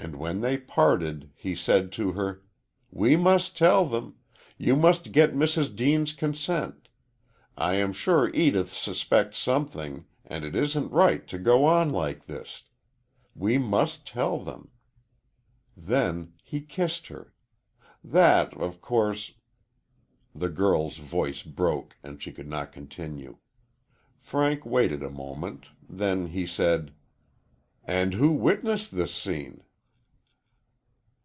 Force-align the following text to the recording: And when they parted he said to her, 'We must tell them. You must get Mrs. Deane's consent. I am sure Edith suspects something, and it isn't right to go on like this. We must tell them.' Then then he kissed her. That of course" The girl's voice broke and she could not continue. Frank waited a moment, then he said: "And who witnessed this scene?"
And 0.00 0.14
when 0.14 0.42
they 0.42 0.56
parted 0.56 1.32
he 1.34 1.56
said 1.56 1.90
to 1.94 2.12
her, 2.12 2.44
'We 2.92 3.16
must 3.16 3.58
tell 3.58 3.84
them. 3.84 4.14
You 4.56 4.76
must 4.76 5.10
get 5.10 5.34
Mrs. 5.34 5.74
Deane's 5.74 6.12
consent. 6.12 6.88
I 7.56 7.74
am 7.74 7.92
sure 7.92 8.30
Edith 8.32 8.72
suspects 8.72 9.38
something, 9.38 10.06
and 10.24 10.44
it 10.44 10.54
isn't 10.54 10.92
right 10.92 11.26
to 11.26 11.36
go 11.36 11.64
on 11.64 11.90
like 11.90 12.26
this. 12.26 12.62
We 13.34 13.58
must 13.58 14.06
tell 14.06 14.38
them.' 14.38 14.70
Then 15.76 16.14
then 16.26 16.32
he 16.44 16.60
kissed 16.60 17.08
her. 17.08 17.34
That 18.04 18.54
of 18.54 18.80
course" 18.80 19.34
The 20.34 20.48
girl's 20.48 20.98
voice 20.98 21.42
broke 21.42 21.96
and 22.04 22.22
she 22.22 22.30
could 22.30 22.46
not 22.48 22.70
continue. 22.70 23.38
Frank 24.20 24.64
waited 24.64 25.02
a 25.02 25.10
moment, 25.10 25.66
then 25.88 26.28
he 26.28 26.46
said: 26.46 26.94
"And 27.82 28.14
who 28.14 28.30
witnessed 28.30 28.94
this 28.94 29.12
scene?" 29.12 29.64